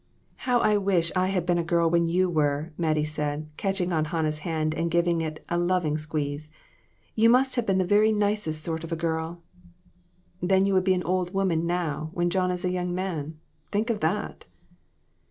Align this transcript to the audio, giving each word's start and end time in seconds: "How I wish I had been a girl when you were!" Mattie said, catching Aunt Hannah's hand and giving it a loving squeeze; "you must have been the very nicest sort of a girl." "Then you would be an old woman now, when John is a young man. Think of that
"How 0.49 0.57
I 0.61 0.77
wish 0.77 1.11
I 1.15 1.27
had 1.27 1.45
been 1.45 1.59
a 1.59 1.63
girl 1.63 1.87
when 1.87 2.07
you 2.07 2.27
were!" 2.27 2.71
Mattie 2.75 3.03
said, 3.05 3.47
catching 3.55 3.93
Aunt 3.93 4.07
Hannah's 4.07 4.39
hand 4.39 4.73
and 4.73 4.89
giving 4.89 5.21
it 5.21 5.45
a 5.47 5.59
loving 5.59 5.95
squeeze; 5.95 6.49
"you 7.13 7.29
must 7.29 7.55
have 7.55 7.67
been 7.67 7.77
the 7.77 7.85
very 7.85 8.11
nicest 8.11 8.63
sort 8.63 8.83
of 8.83 8.91
a 8.91 8.95
girl." 8.95 9.43
"Then 10.41 10.65
you 10.65 10.73
would 10.73 10.85
be 10.85 10.95
an 10.95 11.03
old 11.03 11.35
woman 11.35 11.67
now, 11.67 12.09
when 12.15 12.31
John 12.31 12.49
is 12.49 12.65
a 12.65 12.71
young 12.71 12.95
man. 12.95 13.37
Think 13.71 13.91
of 13.91 13.99
that 13.99 14.45